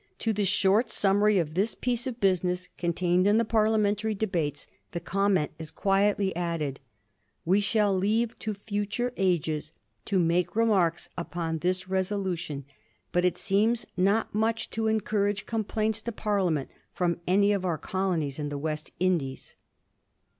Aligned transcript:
To 0.17 0.33
the 0.33 0.45
short 0.45 0.89
summary 0.89 1.37
of 1.37 1.53
this 1.53 1.75
piece 1.75 2.07
of 2.07 2.19
business 2.19 2.69
contained 2.75 3.27
in 3.27 3.37
the 3.37 3.45
parlia 3.45 3.77
mentary 3.79 4.17
debates 4.17 4.65
the 4.93 4.99
comment 4.99 5.51
is 5.59 5.69
quietly 5.69 6.35
added, 6.35 6.79
'* 7.13 7.45
We 7.45 7.61
shall 7.61 7.95
leave 7.95 8.35
to 8.39 8.55
future 8.55 9.13
ages 9.15 9.73
to 10.05 10.17
make 10.17 10.55
remarks 10.55 11.09
upon 11.15 11.59
this 11.59 11.83
reso 11.83 12.19
lution, 12.25 12.63
but 13.11 13.25
it 13.25 13.37
seems 13.37 13.85
not 13.95 14.33
much 14.33 14.71
to 14.71 14.87
encourage 14.87 15.45
complaints 15.45 16.01
to 16.01 16.11
Parliament 16.11 16.71
from 16.91 17.19
any 17.27 17.51
of 17.51 17.63
our 17.63 17.77
colonies 17.77 18.39
in 18.39 18.49
the 18.49 18.57
West 18.57 18.91
Indies." 18.99 19.53